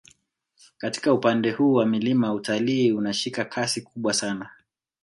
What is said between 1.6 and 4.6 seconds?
wa milima utalii unashika kasi kubwa sana